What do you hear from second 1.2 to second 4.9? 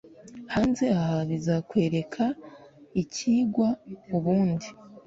bizakwereka icyigwa, ubundi